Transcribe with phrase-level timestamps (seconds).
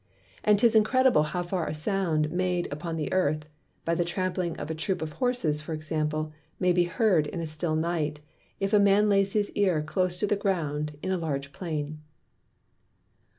[0.43, 3.45] And 'tis incredible how far a Sound made upon the Earth
[3.85, 7.45] (by the trampling of a Troop of Horses, for Example) may be heard in a
[7.45, 8.19] still Night,
[8.59, 11.99] if a Man lays his Ear close to the Ground in a large Plain.